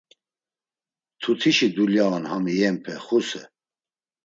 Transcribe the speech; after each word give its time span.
“Mtutişi 1.17 1.67
dulya 1.75 2.05
on 2.15 2.23
ham 2.29 2.43
na 2.45 2.51
iyenpe 2.55 2.93
Xuse.” 3.05 3.43